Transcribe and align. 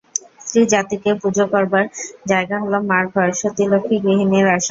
স্ত্রীজাতিকে 0.41 1.11
পুজো 1.21 1.45
করবার 1.53 1.85
জায়গা 2.27 2.57
হল 2.63 2.73
মার 2.89 3.05
ঘর, 3.13 3.27
সতীলক্ষ্ণী 3.39 3.97
গৃহিণীর 4.05 4.45
আসন। 4.47 4.59